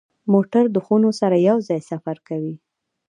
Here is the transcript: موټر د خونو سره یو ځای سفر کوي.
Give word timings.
موټر 0.33 0.63
د 0.71 0.77
خونو 0.85 1.09
سره 1.19 1.35
یو 1.49 1.57
ځای 1.67 1.79
سفر 1.91 2.17
کوي. 2.27 2.55